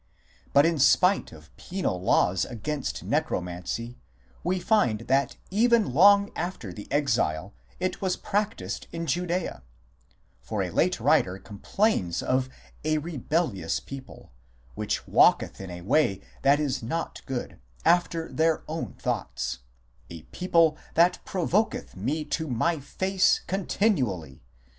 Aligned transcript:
..."But 0.55 0.65
in 0.65 0.79
spite 0.79 1.31
of 1.31 1.55
penal 1.57 2.01
laws 2.01 2.43
against 2.43 3.03
Necromancy, 3.03 3.99
we 4.43 4.57
find 4.59 5.01
that 5.01 5.37
even 5.51 5.93
long 5.93 6.31
after 6.35 6.73
the 6.73 6.91
Exile 6.91 7.53
it 7.79 8.01
was 8.01 8.17
practised 8.17 8.87
in 8.91 9.05
Judaea; 9.05 9.61
for 10.41 10.63
a 10.63 10.71
late 10.71 10.99
writer 10.99 11.37
complains 11.37 12.23
of 12.23 12.49
a" 12.83 12.97
rebellious 12.97 13.79
people," 13.79 14.31
which 14.73 15.07
walketh 15.07 15.61
in 15.61 15.69
a 15.69 15.81
way 15.81 16.21
that 16.41 16.59
is 16.59 16.81
not 16.81 17.21
good, 17.27 17.59
after 17.85 18.27
their 18.33 18.63
own 18.67 18.93
thoughts; 18.95 19.59
a 20.09 20.23
people 20.33 20.79
that 20.95 21.19
provoketh 21.25 21.95
Me 21.95 22.25
to 22.25 22.47
My 22.47 22.79
face 22.79 23.41
continually 23.45 24.41